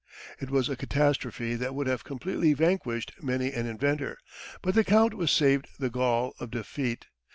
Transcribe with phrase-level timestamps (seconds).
[0.39, 4.17] It was a catastrophe that would have completely vanquished many an inventor,
[4.63, 7.05] but the Count was saved the gall of defeat.